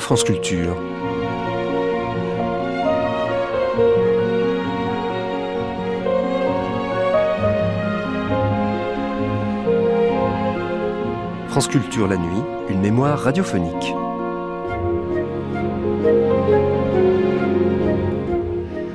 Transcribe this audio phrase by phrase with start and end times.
[0.00, 0.76] France Culture.
[11.48, 12.26] France Culture la nuit,
[12.70, 13.94] une mémoire radiophonique.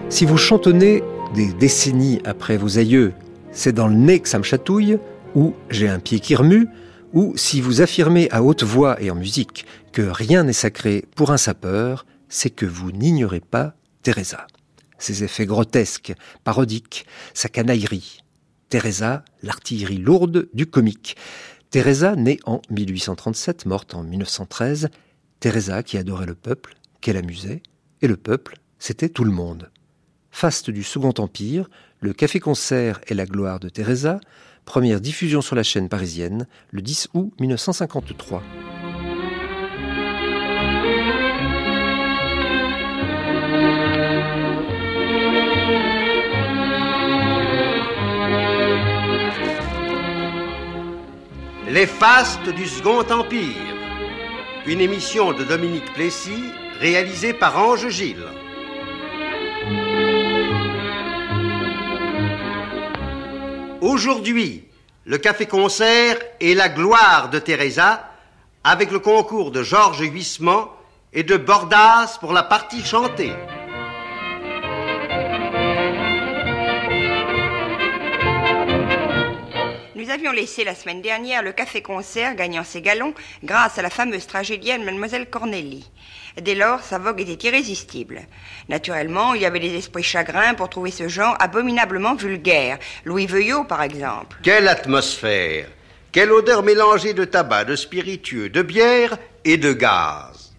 [0.09, 1.03] Si vous chantonnez
[1.35, 3.13] des décennies après vos aïeux,
[3.51, 4.97] c'est dans le nez que ça me chatouille,
[5.35, 6.67] ou j'ai un pied qui remue,
[7.13, 11.31] ou si vous affirmez à haute voix et en musique que rien n'est sacré pour
[11.31, 14.45] un sapeur, c'est que vous n'ignorez pas Teresa.
[14.97, 16.13] Ses effets grotesques,
[16.43, 18.19] parodiques, sa canaillerie.
[18.67, 21.15] Teresa, l'artillerie lourde du comique.
[21.69, 24.89] Teresa, née en 1837, morte en 1913.
[25.39, 27.63] Teresa qui adorait le peuple, qu'elle amusait,
[28.01, 29.71] et le peuple, c'était tout le monde.
[30.29, 31.69] Faste du Second Empire,
[32.01, 34.19] le café-concert est la gloire de Teresa,
[34.65, 38.41] Première diffusion sur la chaîne parisienne le 10 août 1953.
[51.75, 53.75] Les fastes du Second Empire.
[54.65, 56.45] Une émission de Dominique Plessis
[56.79, 58.23] réalisée par Ange Gilles.
[63.81, 64.63] Aujourd'hui,
[65.03, 68.09] le café-concert est la gloire de Teresa
[68.63, 70.71] avec le concours de Georges Huissement
[71.11, 73.33] et de Bordas pour la partie chantée.
[80.05, 84.27] Nous avions laissé la semaine dernière le café-concert gagnant ses galons grâce à la fameuse
[84.27, 85.89] tragédienne Mademoiselle Cornélie.
[86.39, 88.21] Dès lors, sa vogue était irrésistible.
[88.69, 92.77] Naturellement, il y avait des esprits chagrins pour trouver ce genre abominablement vulgaire.
[93.03, 94.37] Louis Veuillot, par exemple.
[94.43, 95.69] Quelle atmosphère
[96.11, 100.53] Quelle odeur mélangée de tabac, de spiritueux, de bière et de gaz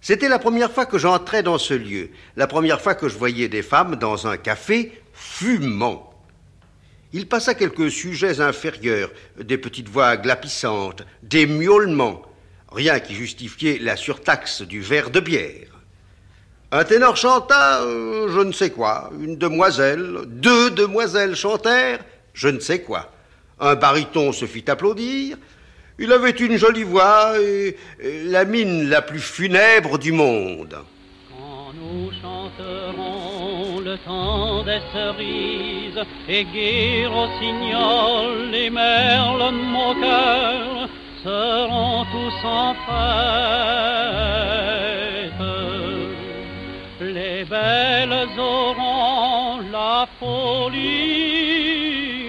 [0.00, 3.48] C'était la première fois que j'entrais dans ce lieu, la première fois que je voyais
[3.48, 6.11] des femmes dans un café fumant.
[7.12, 12.22] Il passa quelques sujets inférieurs, des petites voix glapissantes, des miaulements,
[12.70, 15.68] rien qui justifiait la surtaxe du verre de bière.
[16.70, 22.00] Un ténor chanta euh, je ne sais quoi, une demoiselle, deux demoiselles chantèrent
[22.34, 23.12] je ne sais quoi.
[23.60, 25.36] Un baryton se fit applaudir,
[25.98, 30.78] il avait une jolie voix et, et la mine la plus funèbre du monde.
[31.30, 33.21] Quand nous chanterons
[33.92, 40.88] le temps des cerises et gai rossignol les merles moqueurs
[41.22, 43.12] seront tous en fête.
[47.00, 51.52] Les belles auront la folie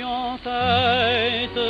[0.04, 1.66] en tête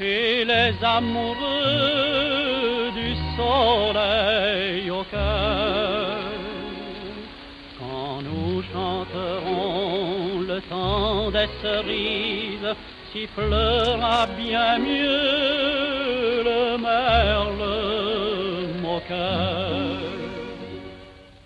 [0.00, 5.47] et les amoureux du soleil au cœur.
[10.46, 10.60] Le
[11.30, 12.74] des cerises,
[14.36, 17.88] bien mieux le merle.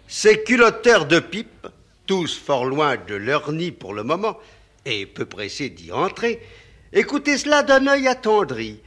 [0.06, 1.66] Ces culotteurs de pipe,
[2.06, 4.38] tous fort loin de leur nid pour le moment,
[4.84, 6.40] et peu pressés d'y entrer,
[6.92, 8.80] écoutaient cela d'un œil attendri.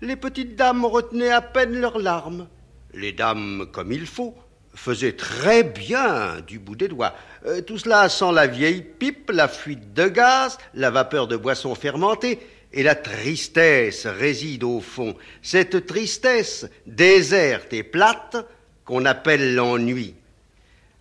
[0.00, 2.48] Les petites dames retenaient à peine leurs larmes.
[2.94, 4.34] Les dames, comme il faut,
[4.74, 7.14] faisaient très bien du bout des doigts.
[7.46, 11.74] Euh, tout cela sans la vieille pipe, la fuite de gaz, la vapeur de boisson
[11.74, 12.38] fermentée,
[12.72, 15.14] et la tristesse réside au fond.
[15.42, 18.36] Cette tristesse déserte et plate
[18.84, 20.14] qu'on appelle l'ennui.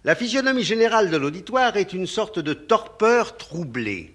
[0.03, 4.14] La physionomie générale de l'auditoire est une sorte de torpeur troublée.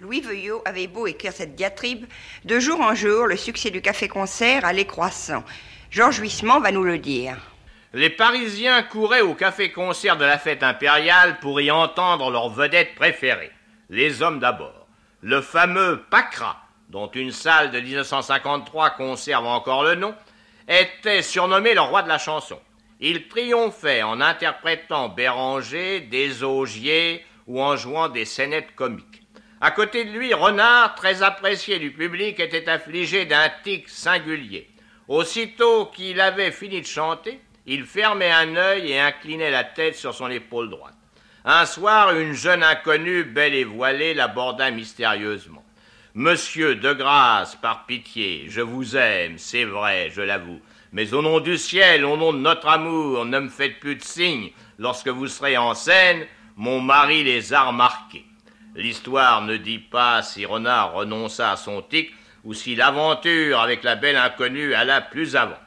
[0.00, 2.06] Louis Veuillot avait beau écrire cette diatribe,
[2.44, 5.44] de jour en jour, le succès du café-concert allait croissant.
[5.90, 7.36] Georges Huissement va nous le dire.
[7.94, 13.50] Les Parisiens couraient au café-concert de la fête impériale pour y entendre leur vedette préférée.
[13.88, 14.86] Les hommes d'abord.
[15.22, 20.14] Le fameux Pacra, dont une salle de 1953 conserve encore le nom,
[20.68, 22.60] était surnommé le roi de la chanson.
[23.00, 29.22] Il triomphait en interprétant Béranger, des Augiers ou en jouant des scénettes comiques.
[29.62, 34.68] À côté de lui, Renard, très apprécié du public, était affligé d'un tic singulier.
[35.08, 37.40] Aussitôt qu'il avait fini de chanter,
[37.70, 40.94] il fermait un œil et inclinait la tête sur son épaule droite.
[41.44, 45.62] Un soir, une jeune inconnue, belle et voilée, l'aborda mystérieusement.
[46.14, 50.60] Monsieur de grâce, par pitié, je vous aime, c'est vrai, je l'avoue.
[50.92, 54.02] Mais au nom du ciel, au nom de notre amour, ne me faites plus de
[54.02, 54.50] signes.
[54.78, 56.26] Lorsque vous serez en scène,
[56.56, 58.24] mon mari les a remarqués.
[58.74, 62.14] L'histoire ne dit pas si Renard renonça à son tic
[62.44, 65.58] ou si l'aventure avec la belle inconnue alla plus avant.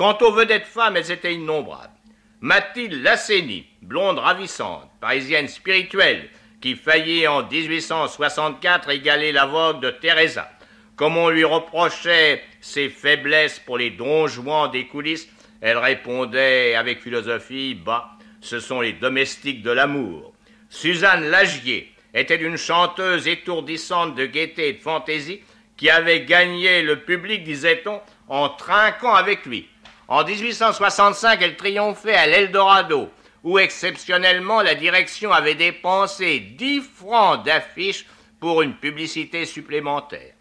[0.00, 1.92] Quant aux vedettes femmes, elles étaient innombrables.
[2.40, 6.30] Mathilde Lassénie, blonde ravissante, parisienne spirituelle,
[6.62, 10.50] qui faillit en 1864 égaler la vogue de Teresa.
[10.96, 15.28] Comme on lui reprochait ses faiblesses pour les donjouans des coulisses,
[15.60, 20.32] elle répondait avec philosophie, bah, ce sont les domestiques de l'amour.
[20.70, 25.42] Suzanne Lagier était une chanteuse étourdissante de gaieté et de fantaisie
[25.76, 29.68] qui avait gagné le public, disait-on, en trinquant avec lui.
[30.10, 33.10] En 1865, elle triomphait à l'Eldorado,
[33.44, 38.06] où exceptionnellement la direction avait dépensé 10 francs d'affiches
[38.40, 40.34] pour une publicité supplémentaire.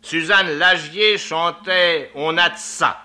[0.00, 3.02] Suzanne Lagier chantait On a de ça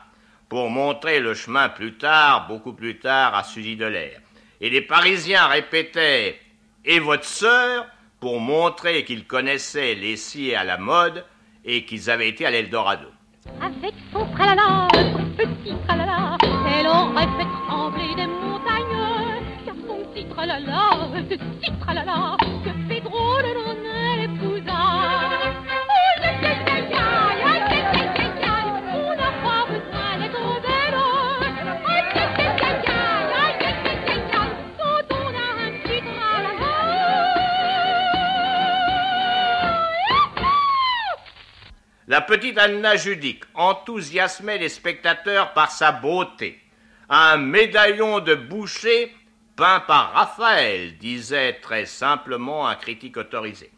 [0.48, 4.22] pour montrer le chemin plus tard, beaucoup plus tard, à Suzy Delair.
[4.62, 6.40] Et les Parisiens répétaient
[6.86, 7.86] Et votre sœur
[8.22, 11.26] pour montrer qu'ils connaissaient les scies à la mode
[11.66, 13.10] et qu'ils avaient été à l'Eldorado.
[15.38, 19.00] Petit tralala, elle aurait fait trembler des montagnes.
[19.66, 23.67] Car son petit tralala, ce petit tralala, que Pedro de
[42.10, 46.58] La petite Anna Judic enthousiasmait les spectateurs par sa beauté.
[47.10, 49.14] Un médaillon de boucher
[49.58, 53.72] peint par Raphaël, disait très simplement un critique autorisé.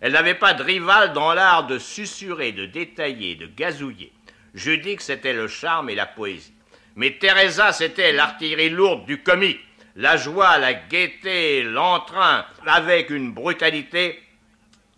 [0.00, 4.12] Elle n'avait pas de rival dans l'art de susurrer, de détailler, de gazouiller.
[4.54, 6.54] Judic, c'était le charme et la poésie.
[6.96, 9.60] Mais Teresa, c'était l'artillerie lourde du comique,
[9.94, 14.22] la joie, la gaieté, l'entrain, avec une brutalité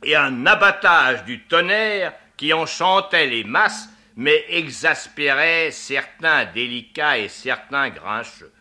[0.05, 7.91] et un abattage du tonnerre qui enchantait les masses, mais exaspérait certains délicats et certains
[7.91, 8.53] grincheux.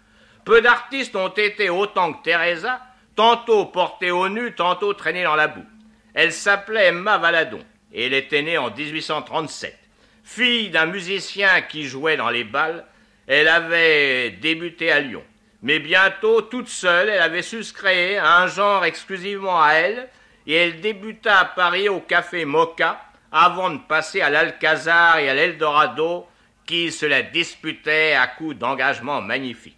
[0.44, 2.82] Peu d'artistes ont été autant que Teresa,
[3.16, 5.66] tantôt portés au nu, tantôt traînés dans la boue.
[6.14, 7.62] Elle s'appelait Emma Valadon,
[7.92, 9.78] et elle était née en 1837.
[10.24, 12.86] Fille d'un musicien qui jouait dans les balles,
[13.28, 15.24] elle avait débuté à Lyon.
[15.62, 20.10] Mais bientôt, toute seule, elle avait su un genre exclusivement à elle,
[20.46, 23.02] et elle débuta à Paris au café Mocha,
[23.38, 26.26] avant de passer à l'Alcazar et à l'Eldorado,
[26.66, 29.76] qui se la disputaient à coups d'engagement magnifiques.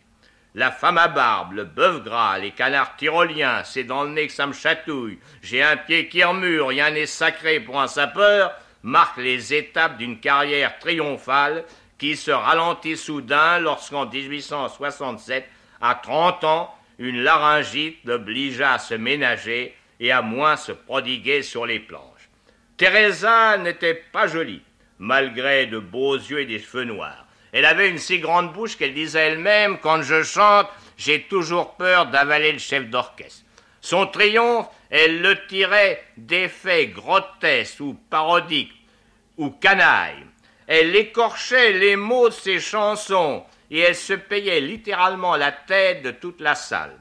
[0.53, 4.33] La femme à barbe, le bœuf gras, les canards tyroliens, c'est dans le nez que
[4.33, 9.17] ça me chatouille, j'ai un pied qui remue, rien n'est sacré pour un sapeur, marquent
[9.17, 11.65] les étapes d'une carrière triomphale
[11.97, 15.49] qui se ralentit soudain lorsqu'en 1867,
[15.81, 21.65] à 30 ans, une laryngite l'obligea à se ménager et à moins se prodiguer sur
[21.65, 22.16] les planches.
[22.77, 24.61] Teresa n'était pas jolie,
[24.99, 27.25] malgré de beaux yeux et des cheveux noirs.
[27.51, 32.05] Elle avait une si grande bouche qu'elle disait elle-même Quand je chante, j'ai toujours peur
[32.05, 33.43] d'avaler le chef d'orchestre.
[33.81, 38.75] Son triomphe, elle le tirait d'effets grotesques ou parodiques
[39.37, 40.27] ou canailles.
[40.67, 46.11] Elle écorchait les mots de ses chansons et elle se payait littéralement la tête de
[46.11, 46.95] toute la salle.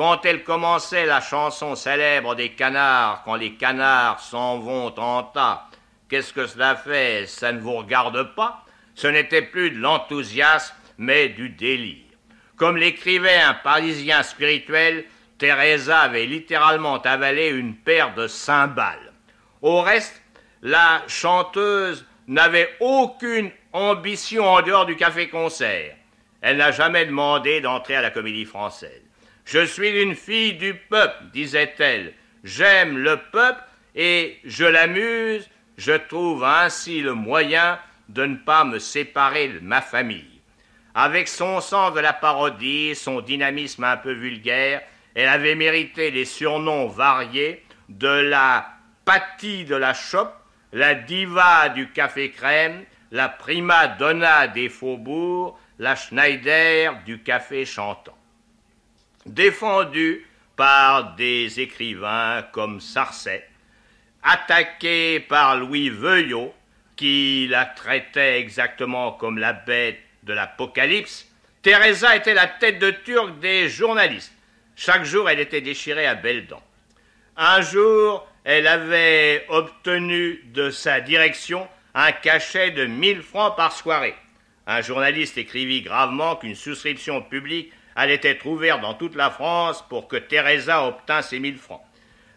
[0.00, 5.68] Quand elle commençait la chanson célèbre des canards, quand les canards s'en vont en tas,
[6.08, 7.26] qu'est-ce que cela fait?
[7.26, 8.64] Ça ne vous regarde pas?
[8.94, 12.16] Ce n'était plus de l'enthousiasme, mais du délire.
[12.56, 15.04] Comme l'écrivait un Parisien spirituel,
[15.36, 19.12] Teresa avait littéralement avalé une paire de cymbales.
[19.60, 20.22] Au reste,
[20.62, 25.94] la chanteuse n'avait aucune ambition en dehors du café-concert.
[26.40, 29.09] Elle n'a jamais demandé d'entrer à la comédie française.
[29.52, 32.14] Je suis une fille du peuple, disait-elle.
[32.44, 33.64] J'aime le peuple
[33.96, 35.50] et je l'amuse.
[35.76, 40.40] Je trouve ainsi le moyen de ne pas me séparer de ma famille.
[40.94, 44.82] Avec son sens de la parodie, son dynamisme un peu vulgaire,
[45.16, 48.68] elle avait mérité les surnoms variés de la
[49.04, 50.36] pâtie de la chope,
[50.72, 58.14] la diva du café crème, la prima donna des faubourgs, la Schneider du café chantant.
[59.30, 63.48] Défendue par des écrivains comme Sarcey,
[64.24, 66.52] attaquée par Louis Veuillot,
[66.96, 71.28] qui la traitait exactement comme la bête de l'Apocalypse,
[71.62, 74.34] Teresa était la tête de turc des journalistes.
[74.74, 76.64] Chaque jour, elle était déchirée à belles dents.
[77.36, 84.16] Un jour, elle avait obtenu de sa direction un cachet de 1000 francs par soirée.
[84.66, 90.08] Un journaliste écrivit gravement qu'une souscription publique allait être ouverte dans toute la France pour
[90.08, 91.82] que Teresa obtint ses 1000 francs.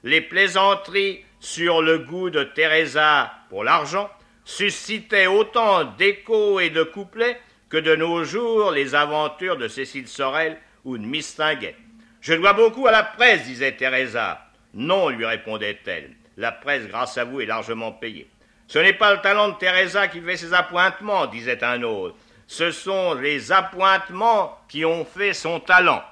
[0.03, 4.09] Les plaisanteries sur le goût de Teresa pour l'argent
[4.43, 7.39] suscitaient autant d'échos et de couplets
[7.69, 11.77] que de nos jours les aventures de Cécile Sorel ou de Miss Tinguet.
[12.19, 14.45] Je dois beaucoup à la presse, disait Teresa.
[14.73, 16.11] Non, lui répondait-elle.
[16.35, 18.29] La presse, grâce à vous, est largement payée.
[18.67, 22.17] Ce n'est pas le talent de Teresa qui fait ses appointements, disait un autre.
[22.47, 26.03] Ce sont les appointements qui ont fait son talent.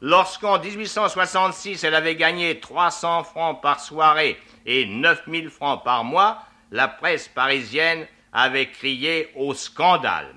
[0.00, 6.88] Lorsqu'en 1866 elle avait gagné 300 francs par soirée et 9000 francs par mois, la
[6.88, 10.34] presse parisienne avait crié au scandale.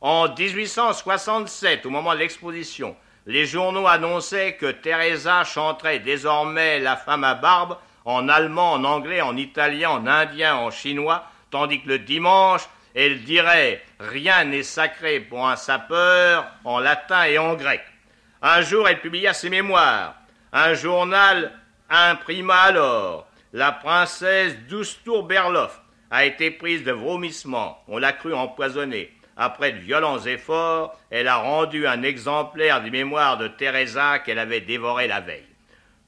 [0.00, 2.94] En 1867, au moment de l'exposition,
[3.26, 9.20] les journaux annonçaient que Teresa chanterait désormais La femme à barbe en allemand, en anglais,
[9.20, 12.62] en italien, en indien, en chinois, tandis que le dimanche,
[12.94, 17.82] elle dirait Rien n'est sacré pour un sapeur en latin et en grec.
[18.42, 20.14] Un jour, elle publia ses mémoires.
[20.52, 21.52] Un journal
[21.90, 25.80] imprima alors La princesse d'Oustour-Berloff
[26.10, 27.82] a été prise de vomissements.
[27.88, 29.12] On l'a cru empoisonnée.
[29.36, 34.60] Après de violents efforts, elle a rendu un exemplaire des mémoires de Teresa qu'elle avait
[34.60, 35.46] dévoré la veille.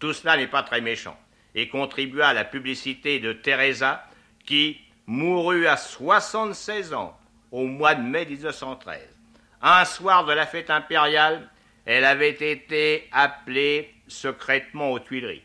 [0.01, 1.17] Tout cela n'est pas très méchant
[1.55, 4.05] et contribua à la publicité de Teresa
[4.47, 7.19] qui mourut à 76 ans
[7.51, 9.01] au mois de mai 1913.
[9.61, 11.51] Un soir de la fête impériale,
[11.85, 15.43] elle avait été appelée secrètement aux Tuileries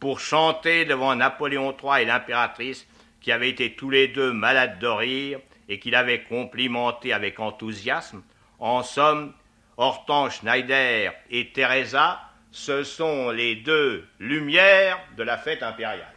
[0.00, 2.86] pour chanter devant Napoléon III et l'impératrice
[3.22, 8.22] qui avaient été tous les deux malades de rire et qu'il avait complimenté avec enthousiasme.
[8.58, 9.32] En somme,
[9.78, 12.20] Hortense Schneider et Teresa,
[12.50, 16.15] ce sont les deux lumières de la fête impériale.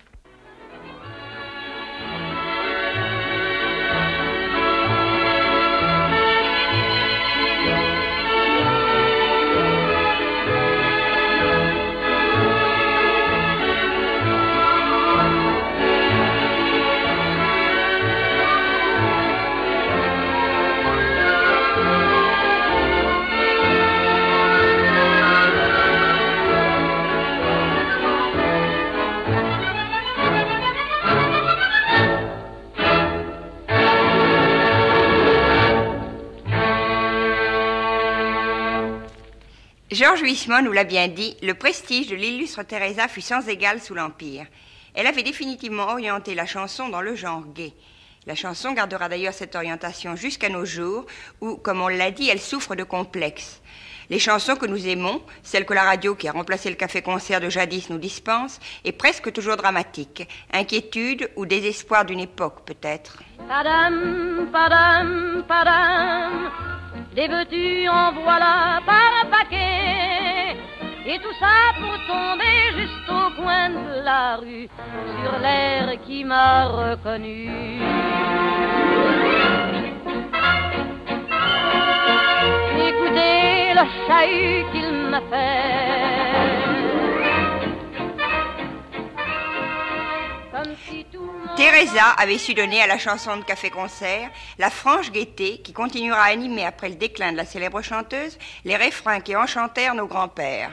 [40.00, 43.94] Georges Huysmans nous l'a bien dit, le prestige de l'illustre Teresa fut sans égal sous
[43.94, 44.46] l'Empire.
[44.94, 47.74] Elle avait définitivement orienté la chanson dans le genre gay.
[48.25, 51.06] La chanson gardera d'ailleurs cette orientation jusqu'à nos jours,
[51.41, 53.62] où, comme on l'a dit, elle souffre de complexes.
[54.10, 57.50] Les chansons que nous aimons, celles que la radio qui a remplacé le café-concert de
[57.50, 60.28] jadis nous dispense, est presque toujours dramatique.
[60.51, 63.20] Inquiétude ou désespoir d'une époque, peut-être.
[71.06, 74.68] Et tout ça pour tomber juste au de la rue,
[75.22, 76.98] sur l'air qui m'a.
[91.55, 96.31] Teresa avait su donner à la chanson de café-concert la franche gaieté qui continuera à
[96.31, 100.71] animer après le déclin de la célèbre chanteuse les refrains qui enchantèrent nos grands-pères.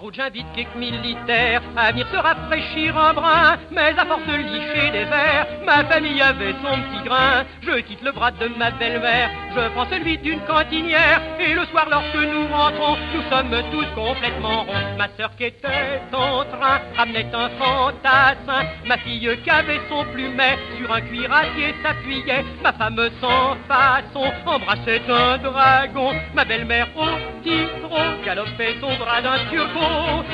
[0.00, 3.58] En route, j'invite quelques militaires à venir se rafraîchir un brin.
[3.70, 7.44] Mais à force de licher des verres, ma famille avait son petit grain.
[7.60, 11.20] Je quitte le bras de ma belle-mère, je prends celui d'une cantinière.
[11.38, 14.96] Et le soir, lorsque nous rentrons, nous sommes tous complètement ronds.
[14.98, 18.66] Ma sœur qui était en train ramenait un fantassin.
[18.86, 22.44] Ma fille qui avait son plumet sur un cuirassier s'appuyait.
[22.62, 26.12] Ma femme sans façon embrassait un dragon.
[26.34, 30.24] Ma belle-mère au trot galopait son bras d'un turco.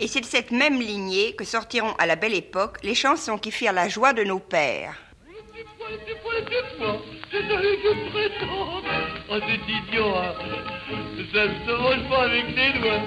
[0.00, 3.50] Et c'est de cette même lignée que sortiront à la belle époque les chansons qui
[3.50, 4.94] firent la joie de nos pères.
[11.32, 13.02] Ça se pas avec les doigts.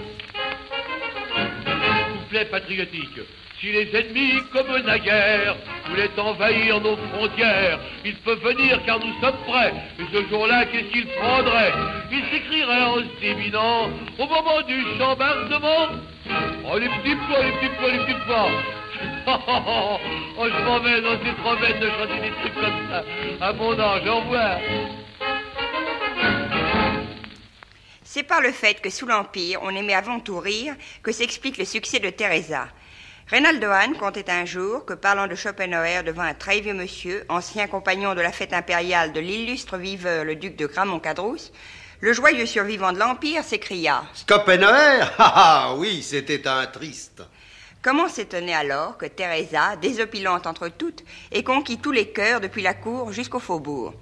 [2.21, 3.19] Couplet patriotique.
[3.59, 5.55] Si les ennemis, comme naguère,
[5.87, 9.73] voulaient envahir nos frontières, ils peuvent venir car nous sommes prêts.
[9.97, 11.73] Et ce jour-là, qu'est-ce qu'ils prendraient
[12.11, 15.87] Ils s'écrieraient en se déminant au moment du chambardement.
[16.69, 18.49] Oh, les petits pois, les petits pois, les petits pois.
[20.37, 23.03] oh, je m'en vais dans ces bête de chanter des trucs comme ça.
[23.41, 24.59] À mon âge, au revoir.
[28.03, 31.65] C'est par le fait que sous l'Empire, on aimait avant tout rire que s'explique le
[31.65, 32.67] succès de Teresa.
[33.27, 37.65] Reynaldo Hahn contait un jour que, parlant de Schopenhauer devant un très vieux monsieur, ancien
[37.65, 41.51] compagnon de la fête impériale de l'illustre viveur, le duc de Gramont-Cadrousse,
[42.01, 47.23] le joyeux survivant de l'Empire s'écria Schopenhauer Ah ah, oui, c'était un triste.
[47.81, 52.75] Comment s'étonner alors que Teresa, désopilante entre toutes, ait conquis tous les cœurs depuis la
[52.75, 53.95] cour jusqu'au faubourg?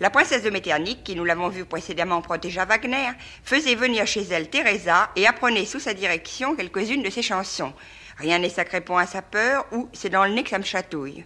[0.00, 3.10] La princesse de Metternich, qui nous l'avons vu précédemment protéger Wagner,
[3.44, 7.74] faisait venir chez elle Teresa et apprenait sous sa direction quelques-unes de ses chansons.
[8.20, 10.64] Rien n'est sacré point à sa peur ou c'est dans le nez que ça me
[10.64, 11.24] chatouille.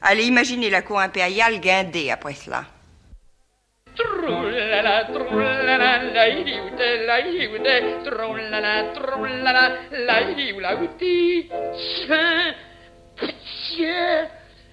[0.00, 2.64] Allez imaginer la cour impériale guindée après cela.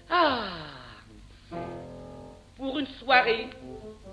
[0.10, 0.44] Ah.
[2.58, 3.48] Pour une soirée,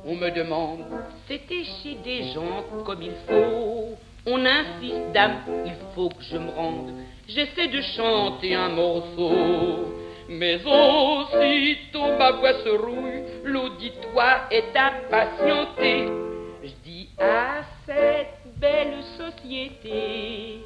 [0.05, 0.85] on me demande,
[1.27, 3.97] c'était chez des gens comme il faut.
[4.27, 6.93] On insiste, dame, il faut que je me rende.
[7.29, 9.93] J'essaie de chanter un morceau.
[10.29, 16.07] Mais aussitôt ma voix se rouille, l'auditoire est impatienté.
[16.65, 20.63] Je dis à cette belle société,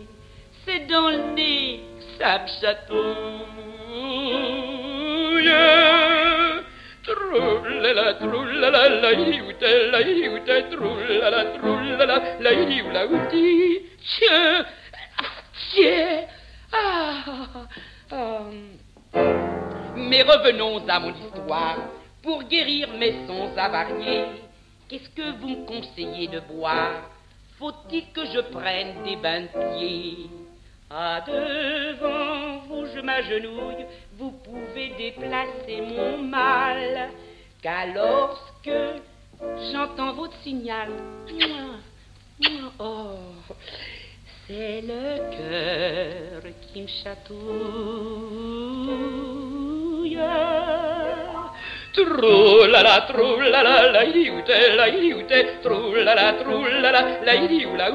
[0.64, 1.80] c'est dans le nez
[2.18, 3.00] ça me chatouille.
[7.02, 13.80] Trullala, trullala, la iute, la iute, trullala, trullala, la iu, la uti.
[14.18, 14.64] Tiens,
[15.72, 16.24] tiens,
[16.72, 17.24] ah,
[18.12, 18.40] ah.
[19.96, 21.76] Mais revenons à mon histoire.
[22.22, 24.24] Pour guérir mes sons avariés,
[24.88, 27.10] qu'est-ce que vous me conseillez de boire?
[27.58, 30.30] Faut-il que je prenne des bains de pied
[30.90, 37.10] Ah, devant vous, je m'agenouille, vous pouvez déplacer mon mal.
[37.62, 39.00] Car lorsque
[39.72, 40.88] j'entends votre signal,
[42.78, 43.16] oh,
[44.50, 47.38] c'est le cœur qui me chatouille.
[51.92, 57.90] Trullala, trullala, la iute, la iute, trullala, trullala, la iu, la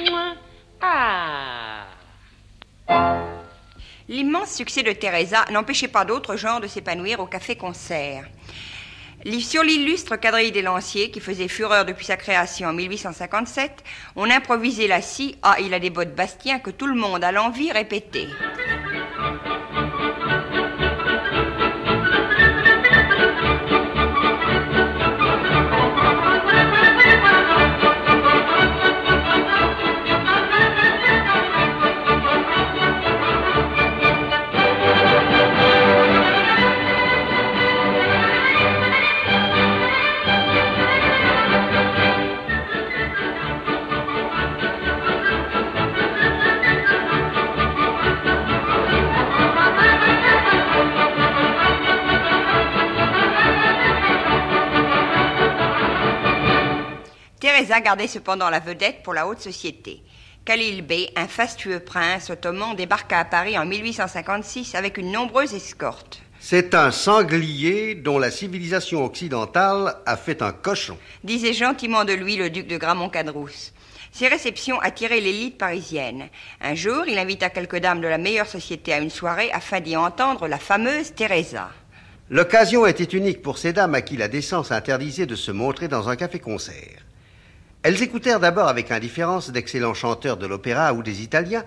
[0.00, 0.34] mouah,
[0.80, 1.86] Ah.
[4.08, 8.24] L'immense succès de Teresa n'empêchait pas d'autres genres de s'épanouir au café-concert.
[9.40, 13.82] Sur l'illustre quadrille des Lanciers, qui faisait fureur depuis sa création en 1857,
[14.14, 17.32] on improvisait la scie Ah, il a des bottes Bastien que tout le monde a
[17.32, 18.28] l'envie répéter.
[57.58, 60.04] Teresa gardait cependant la vedette pour la haute société.
[60.44, 66.22] Khalil Bey, un fastueux prince ottoman, débarqua à Paris en 1856 avec une nombreuse escorte.
[66.38, 70.96] C'est un sanglier dont la civilisation occidentale a fait un cochon.
[71.24, 73.72] disait gentiment de lui le duc de Gramont-Cadrousse.
[74.12, 76.28] Ses réceptions attiraient l'élite parisienne.
[76.60, 79.96] Un jour, il invita quelques dames de la meilleure société à une soirée afin d'y
[79.96, 81.70] entendre la fameuse Teresa.
[82.30, 86.08] L'occasion était unique pour ces dames à qui la décence interdisait de se montrer dans
[86.08, 87.07] un café-concert.
[87.82, 91.64] Elles écoutèrent d'abord avec indifférence d'excellents chanteurs de l'opéra ou des Italiens.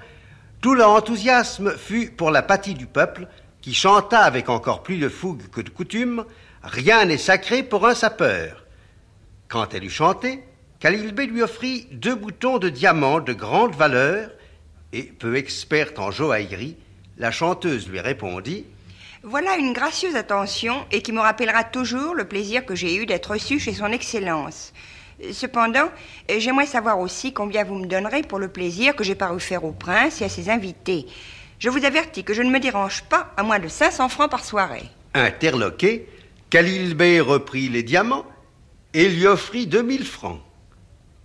[0.60, 3.28] Tout leur enthousiasme fut pour la pâtie du peuple,
[3.62, 6.26] qui chanta avec encore plus de fougue que de coutume
[6.64, 8.66] Rien n'est sacré pour un sapeur.
[9.48, 10.44] Quand elle eut chanté,
[10.80, 14.30] Khalil Bey lui offrit deux boutons de diamant de grande valeur,
[14.94, 16.76] et, peu experte en joaillerie,
[17.18, 18.66] la chanteuse lui répondit
[19.24, 23.32] Voilà une gracieuse attention et qui me rappellera toujours le plaisir que j'ai eu d'être
[23.32, 24.74] reçu chez son Excellence.
[25.32, 25.90] Cependant,
[26.30, 29.64] euh, j'aimerais savoir aussi combien vous me donnerez pour le plaisir que j'ai paru faire
[29.64, 31.06] au prince et à ses invités.
[31.60, 34.44] Je vous avertis que je ne me dérange pas à moins de 500 francs par
[34.44, 34.90] soirée.
[35.14, 36.08] Interloqué,
[36.50, 38.26] Khalil Bey reprit les diamants
[38.94, 40.40] et lui offrit 2000 francs.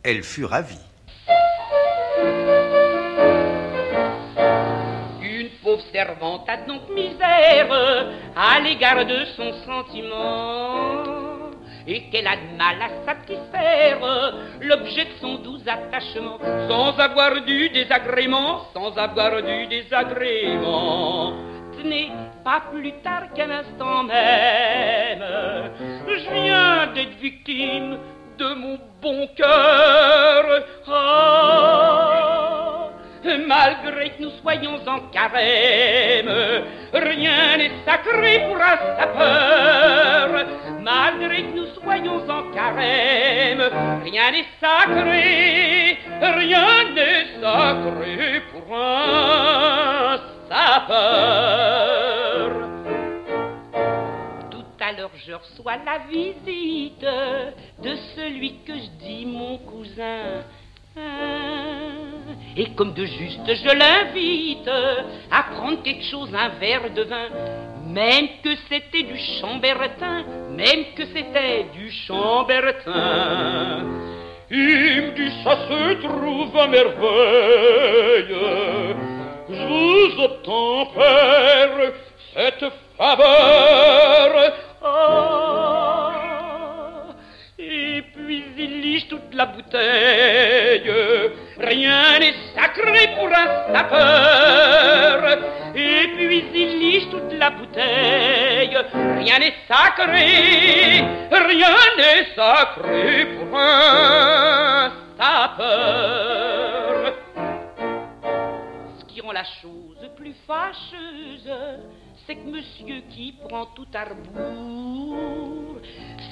[0.02, 0.76] Elle fut ravie.
[5.22, 7.72] Une pauvre servante a donc misère
[8.36, 11.15] à l'égard de son sentiment
[11.86, 14.00] et qu'elle a de mal à satisfaire
[14.60, 21.32] l'objet de son doux attachement sans avoir du désagrément, sans avoir du désagrément.
[21.76, 22.10] Tenez,
[22.44, 25.24] pas plus tard qu'un instant même,
[26.08, 27.98] je viens d'être victime
[28.38, 30.64] de mon bon cœur.
[30.88, 32.75] Ah,
[33.46, 36.30] malgré que nous soyons en carême,
[36.92, 40.46] rien n'est sacré pour un sapeur.
[40.80, 43.62] Malgré que nous soyons en carême,
[44.04, 52.50] rien n'est sacré, rien n'est sacré pour un sapeur.
[54.50, 57.04] Tout à l'heure, je reçois la visite
[57.82, 60.44] de celui que je dis mon cousin.
[62.58, 64.70] Et comme de juste, je l'invite
[65.30, 67.28] à prendre quelque chose, un verre de vin,
[67.86, 73.84] même que c'était du chambertin, même que c'était du chambertin.
[74.50, 78.34] Il me dit ça se trouve à merveille.
[79.50, 81.92] Je vous obtempère
[82.34, 82.64] cette
[82.96, 84.52] faveur.
[84.82, 86.12] Ah,
[87.58, 90.90] et puis il liche toute la bouteille.
[91.58, 95.38] Rien n'est sacré pour un sapeur.
[95.74, 98.76] Et puis il liche toute la bouteille.
[98.92, 107.14] Rien n'est sacré, rien n'est sacré pour un sapeur.
[108.98, 111.50] Ce qui rend la chose plus fâcheuse,
[112.26, 114.04] c'est que monsieur qui prend tout à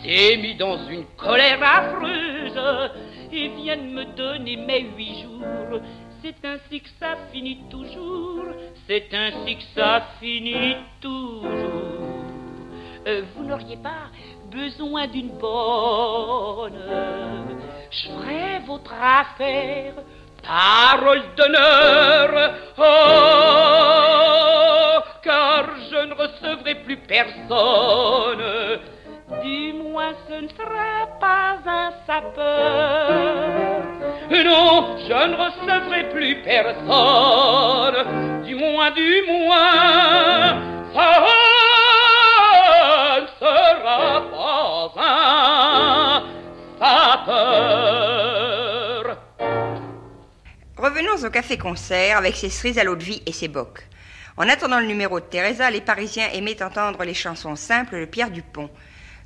[0.05, 2.91] s'est mis dans une colère affreuse
[3.35, 5.81] et vient de me donner mes huit jours.
[6.23, 8.47] C'est ainsi que ça finit toujours,
[8.87, 11.44] c'est ainsi que ça finit toujours.
[13.07, 14.09] Euh, vous n'auriez pas
[14.51, 16.81] besoin d'une bonne.
[17.90, 19.94] Je ferai votre affaire,
[20.42, 22.55] parole d'honneur.
[22.79, 22.83] Oh,
[25.23, 28.81] car je ne recevrai plus personne.
[29.42, 33.83] Du moins, ce ne sera pas un sapeur.
[34.31, 38.42] Non, je ne recevrai plus personne.
[38.44, 40.61] Du moins, du moins,
[40.94, 41.27] ça
[43.20, 46.22] ne sera pas un
[46.79, 48.24] sapeur.
[50.77, 53.87] Revenons au café-concert avec ses cerises à l'eau de vie et ses bocs.
[54.37, 58.31] En attendant le numéro de Teresa, les Parisiens aimaient entendre les chansons simples de Pierre
[58.31, 58.68] Dupont.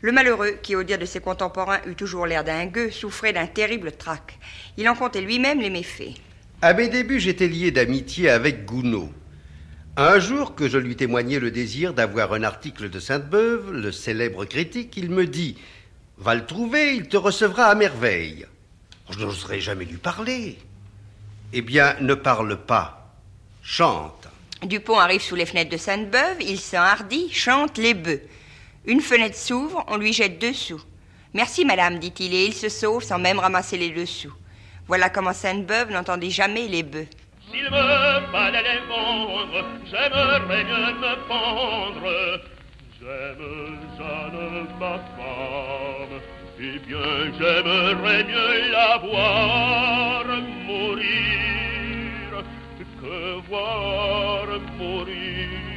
[0.00, 3.48] Le malheureux, qui au dire de ses contemporains eut toujours l'air d'un gueux, souffrait d'un
[3.48, 4.38] terrible trac.
[4.76, 6.14] Il en comptait lui-même les méfaits.
[6.62, 9.10] À mes débuts, j'étais lié d'amitié avec Gounod.
[9.96, 14.44] Un jour que je lui témoignais le désir d'avoir un article de Sainte-Beuve, le célèbre
[14.44, 15.58] critique, il me dit
[16.18, 18.46] Va le trouver, il te recevra à merveille.
[19.10, 20.58] Je n'oserais jamais lui parler.
[21.52, 23.12] Eh bien, ne parle pas,
[23.62, 24.28] chante.
[24.62, 28.22] Dupont arrive sous les fenêtres de Sainte-Beuve, il s'enhardit, chante les bœufs.
[28.88, 30.80] Une fenêtre s'ouvre, on lui jette deux sous.
[31.34, 34.32] Merci, madame, dit-il, et il se sauve sans même ramasser les deux sous.
[34.86, 37.06] Voilà comment Sainte-Beuve n'entendait jamais les bœufs.
[37.50, 42.40] S'il me fallait les vendre, j'aimerais mieux me pendre.
[42.98, 46.20] J'aime Jeanne, ma femme,
[46.58, 50.24] et bien j'aimerais mieux la voir
[50.64, 51.28] mourir
[53.00, 54.46] que voir
[54.78, 55.67] mourir?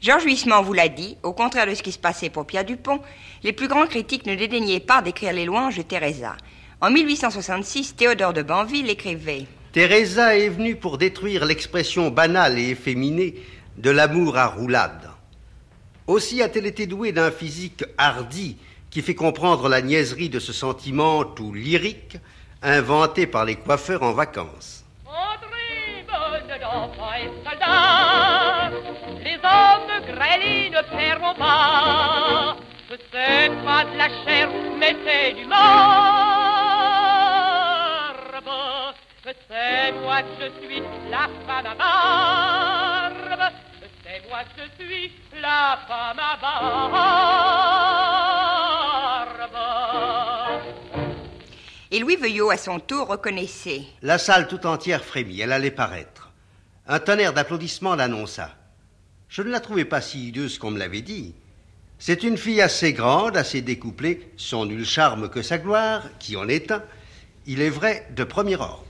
[0.00, 3.00] Georges Huysmans vous l'a dit, au contraire de ce qui se passait pour Pierre Dupont,
[3.42, 6.36] les plus grands critiques ne dédaignaient pas d'écrire les louanges de Teresa.
[6.80, 13.34] En 1866, Théodore de Banville écrivait Teresa est venue pour détruire l'expression banale et efféminée
[13.76, 15.10] de l'amour à roulade.
[16.06, 18.56] Aussi a-t-elle été douée d'un physique hardi
[18.90, 22.16] qui fait comprendre la niaiserie de ce sentiment tout lyrique
[22.62, 24.84] inventé par les coiffeurs en vacances.
[29.24, 32.56] Les hommes grêlés ne perdront pas.
[32.88, 36.38] Ce c'est pas de la chair, mais c'est du marbre.
[39.48, 43.52] C'est moi que je suis la femme à barbe.
[44.02, 48.37] C'est moi que je suis la femme à barbe.
[51.90, 53.82] Et Louis Veuillot, à son tour, reconnaissait.
[54.02, 56.30] La salle tout entière frémit, elle allait paraître.
[56.86, 58.50] Un tonnerre d'applaudissements l'annonça.
[59.30, 61.34] Je ne la trouvais pas si hideuse qu'on me l'avait dit.
[61.98, 66.46] C'est une fille assez grande, assez découplée, sans nul charme que sa gloire, qui en
[66.46, 66.82] est un,
[67.46, 68.84] il est vrai, de premier ordre.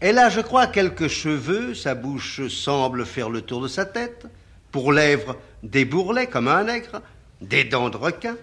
[0.00, 4.26] Elle a, je crois, quelques cheveux, sa bouche semble faire le tour de sa tête,
[4.72, 7.00] pour lèvres des bourrelets comme un nègre,
[7.40, 8.36] des dents de requin.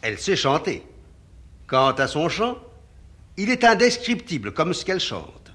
[0.00, 0.82] Elle sait chanter.
[1.66, 2.58] Quant à son chant,
[3.40, 5.50] il est indescriptible comme ce qu'elle chante.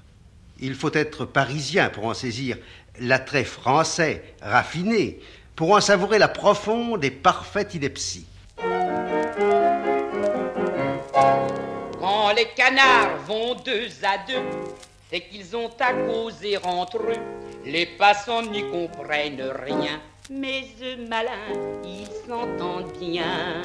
[0.58, 2.56] Il faut être parisien pour en saisir
[2.98, 5.20] l'attrait français, raffiné,
[5.54, 8.26] pour en savourer la profonde et parfaite ineptie.
[12.00, 14.42] Quand les canards vont deux à deux,
[15.08, 17.22] c'est qu'ils ont à causer entre eux.
[17.64, 23.62] Les passants n'y comprennent rien, mais eux malins, ils s'entendent bien.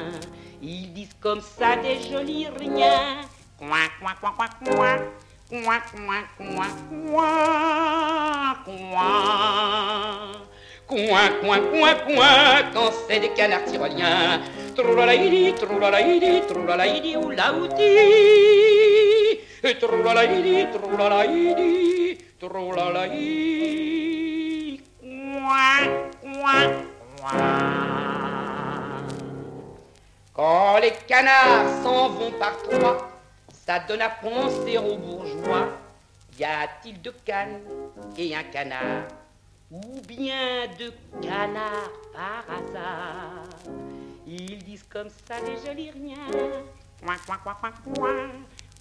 [0.62, 3.22] Ils disent comme ça des jolis riens.
[3.62, 3.88] Coin,
[11.40, 14.40] coin, coin, coin, quand c'est des canards tyroliens.
[14.74, 17.98] Troulalaïdi, troulalaïdi, troulalaïdi, oulaouti.
[19.80, 23.70] Troulalaïdi, troulalaïdi, troulalaïdi.
[25.00, 25.86] Coin,
[26.20, 26.66] coin,
[27.20, 27.38] coin.
[30.34, 33.11] Quand les canards s'en vont par trois,
[33.80, 35.68] donne à penser aux bourgeois.
[36.38, 37.60] Y a-t-il deux cannes
[38.16, 39.04] et un canard
[39.70, 43.44] Ou bien deux canards par hasard?
[44.26, 46.16] Ils disent comme ça des jolis riens.
[47.04, 47.72] Coin, coin, coin, coin.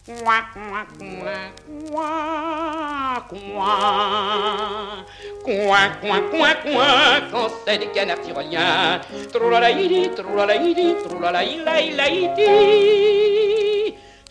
[0.03, 1.51] Coin, coin, coin,
[1.91, 5.05] coin, coin.
[5.43, 8.99] Coin, coin, coin, coin, quand c'est des canards tyroliens.
[9.31, 13.20] Troulalaïdi, troulalaïdi, troulalaïlaïlaïdi.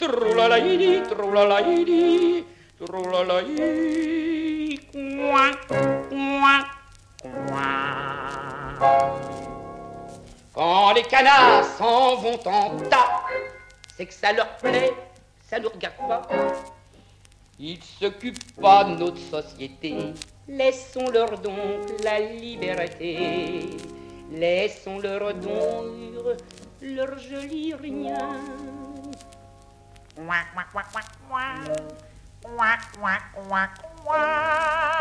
[0.01, 2.45] Troulalaïdi, troulalaïdi,
[2.81, 4.81] troulalaïdi.
[4.93, 5.53] Coin,
[6.09, 6.61] coin,
[7.29, 7.85] coin.
[10.55, 13.27] Quand les canards s'en vont en tas,
[13.95, 14.95] c'est que ça leur plaît,
[15.47, 16.23] ça ne regarde pas.
[17.59, 20.15] Ils s'occupent pas de notre société,
[20.49, 23.67] laissons-leur donc la liberté.
[24.33, 26.39] Laissons-leur donc
[26.81, 28.41] leur joli rien.
[30.21, 31.57] Ouah, ouah, ouah, ouah, ouah.
[32.45, 33.69] Ouah, ouah, ouah,
[34.05, 35.01] ouah.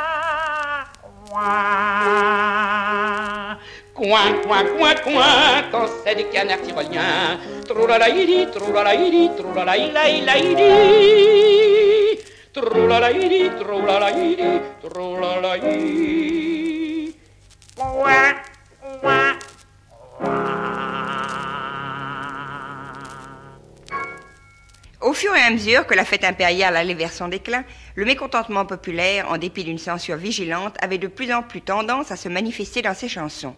[1.27, 2.79] Ouah.
[3.93, 7.37] Coin, coin, coin, coin, quand c'est des canards tyroliens.
[7.67, 10.71] Troulalaïdi, troulalaïdi, troulalaïlaïlaïdi.
[12.53, 16.39] Troulalaïdi, troulalaïdi, troulalaïdi.
[17.75, 18.39] Ouah,
[25.09, 27.63] Au fur et à mesure que la fête impériale allait vers son déclin,
[27.95, 32.15] le mécontentement populaire, en dépit d'une censure vigilante, avait de plus en plus tendance à
[32.15, 33.55] se manifester dans ses chansons.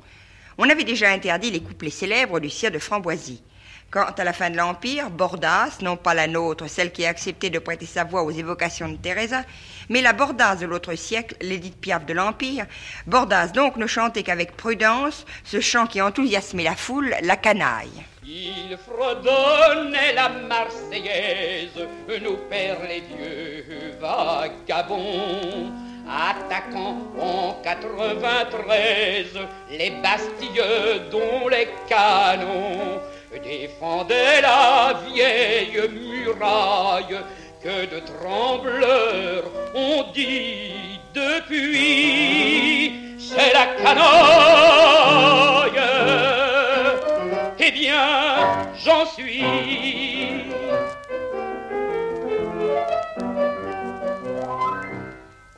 [0.57, 3.43] On avait déjà interdit les couplets célèbres du sire de Framboisie.
[3.91, 7.49] Quant à la fin de l'Empire, Bordas, non pas la nôtre, celle qui a accepté
[7.49, 9.43] de prêter sa voix aux évocations de Teresa,
[9.89, 12.65] mais la Bordas de l'autre siècle, l'Édith Piaf de l'Empire,
[13.07, 18.05] Bordas donc ne chantait qu'avec prudence ce chant qui enthousiasmait la foule, la canaille.
[18.23, 21.87] Il fredonnait la Marseillaise,
[22.21, 25.71] nous perd les vieux vagabonds.
[26.07, 29.39] Attaquant en 93
[29.71, 30.61] les bastilles
[31.09, 32.99] dont les canons
[33.43, 37.17] défendaient la vieille muraille
[37.63, 42.50] que de trembleurs on dit depuis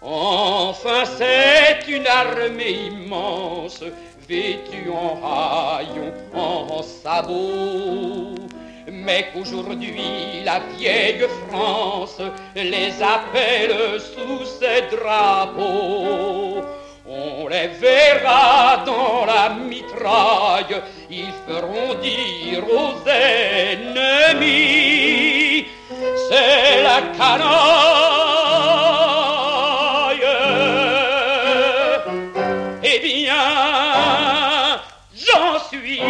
[0.02, 3.84] Enfin, c'est une armée immense,
[4.28, 8.36] vêtue en haillons, en sabots.
[8.92, 12.20] Mais qu'aujourd'hui la vieille France
[12.56, 16.64] les appelle sous ses drapeaux.
[17.06, 24.44] On les verra dans la mitraille, ils feront dire aux ennemis,
[26.30, 27.54] c'est la canaille.
[32.84, 34.82] Eh bien,
[35.16, 36.02] j'en suis.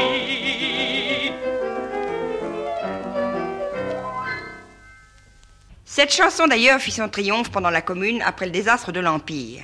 [5.85, 9.61] Cette chanson d'ailleurs fit son triomphe pendant la Commune après le désastre de l'Empire.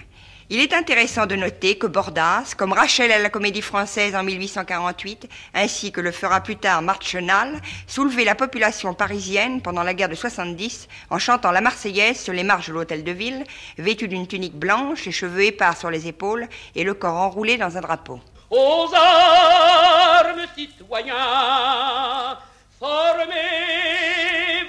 [0.52, 5.30] Il est intéressant de noter que Bordas, comme Rachel à la Comédie Française en 1848,
[5.54, 10.16] ainsi que le fera plus tard Marchenal, soulevait la population parisienne pendant la guerre de
[10.16, 13.44] 70 en chantant la Marseillaise sur les marches de l'hôtel de ville,
[13.78, 17.78] vêtu d'une tunique blanche, les cheveux épars sur les épaules et le corps enroulé dans
[17.78, 18.20] un drapeau.
[18.50, 22.40] Aux armes, citoyens,
[22.80, 23.36] formez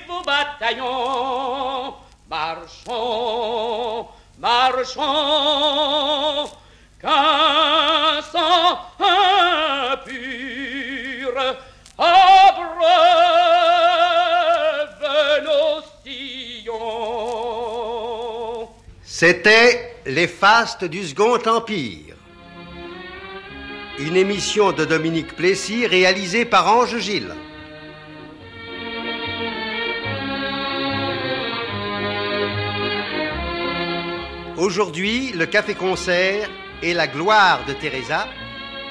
[0.07, 1.95] vos bataillons,
[2.29, 4.09] marchons,
[4.41, 6.49] marchons,
[8.33, 8.79] sang
[9.91, 11.35] impur
[11.99, 12.89] abreuve
[15.45, 16.79] nos sillons.
[19.05, 22.17] C'était les fastes du Second Empire.
[24.01, 27.35] une émission de Dominique Plessis réalisée par Ange Gilles.
[34.61, 36.51] Aujourd'hui, le café-concert
[36.83, 38.29] est la gloire de Teresa,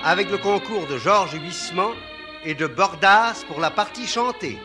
[0.03, 1.91] avec le concours de Georges Huissement
[2.43, 4.58] et de Bordas pour la partie chantée.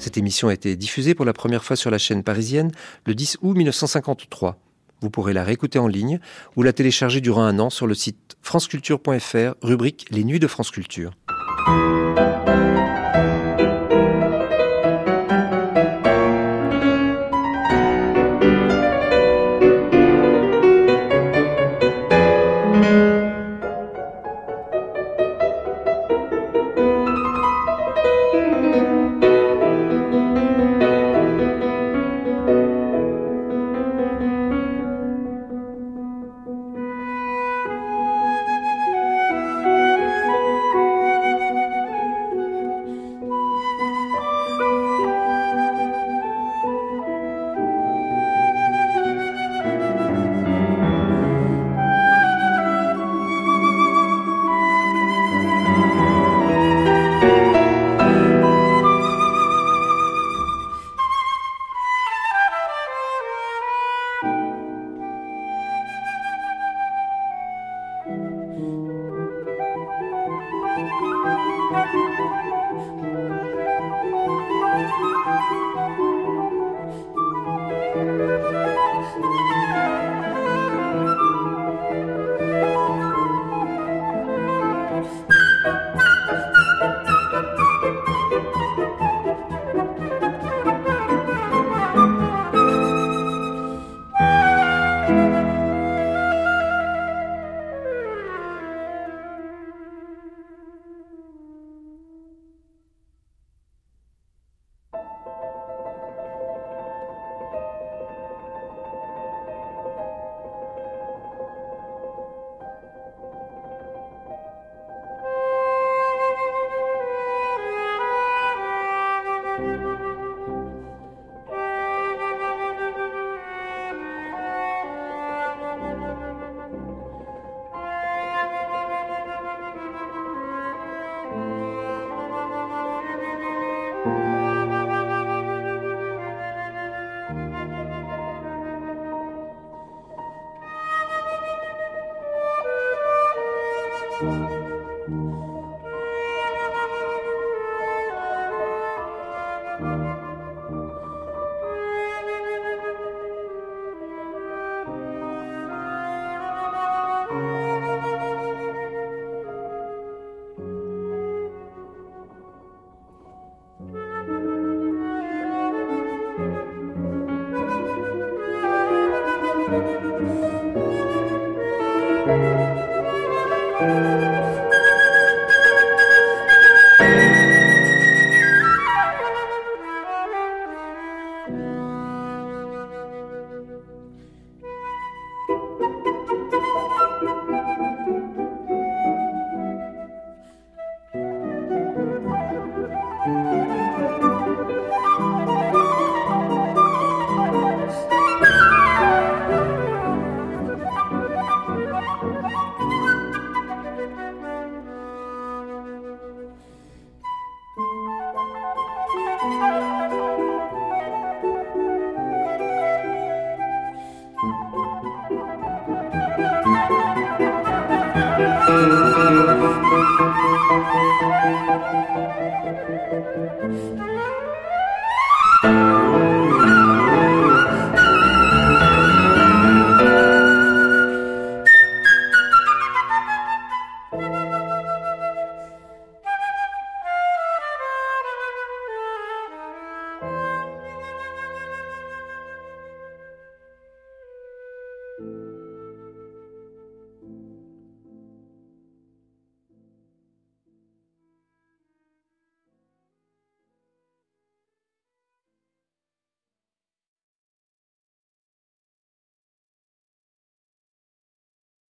[0.00, 2.72] Cette émission a été diffusée pour la première fois sur la chaîne parisienne
[3.06, 4.58] le 10 août 1953.
[5.00, 6.18] Vous pourrez la réécouter en ligne
[6.56, 10.72] ou la télécharger durant un an sur le site franceculture.fr, rubrique Les Nuits de France
[10.72, 11.12] Culture.